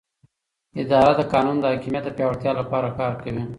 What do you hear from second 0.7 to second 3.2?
اداره د قانون د حاکمیت د پیاوړتیا لپاره کار